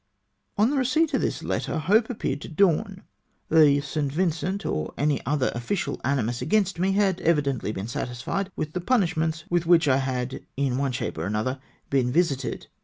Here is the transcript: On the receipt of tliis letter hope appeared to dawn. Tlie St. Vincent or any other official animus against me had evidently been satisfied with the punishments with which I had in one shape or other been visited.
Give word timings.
On 0.57 0.71
the 0.71 0.77
receipt 0.77 1.13
of 1.13 1.21
tliis 1.21 1.43
letter 1.43 1.77
hope 1.77 2.09
appeared 2.09 2.41
to 2.41 2.49
dawn. 2.49 3.03
Tlie 3.51 3.83
St. 3.83 4.11
Vincent 4.11 4.65
or 4.65 4.95
any 4.97 5.23
other 5.27 5.51
official 5.53 6.01
animus 6.03 6.41
against 6.41 6.79
me 6.79 6.93
had 6.93 7.21
evidently 7.21 7.71
been 7.71 7.87
satisfied 7.87 8.49
with 8.55 8.73
the 8.73 8.81
punishments 8.81 9.43
with 9.51 9.67
which 9.67 9.87
I 9.87 9.97
had 9.97 10.43
in 10.57 10.79
one 10.79 10.91
shape 10.91 11.19
or 11.19 11.27
other 11.35 11.59
been 11.91 12.11
visited. 12.11 12.65